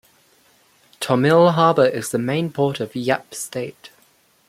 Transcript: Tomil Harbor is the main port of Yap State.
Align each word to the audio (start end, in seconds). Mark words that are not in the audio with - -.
Tomil 0.99 1.53
Harbor 1.55 1.85
is 1.85 2.09
the 2.09 2.17
main 2.17 2.51
port 2.51 2.79
of 2.79 2.95
Yap 2.95 3.35
State. 3.35 3.91